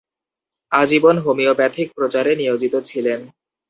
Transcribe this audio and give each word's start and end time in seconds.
আজীবন 0.71 1.15
হোমিওপ্যাথিক 1.17 1.87
প্রচারে 1.97 2.31
নিয়োজিত 2.35 2.73
ছিলেন। 2.85 3.19